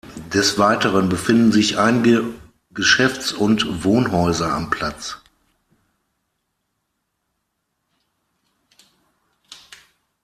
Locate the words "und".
3.33-3.83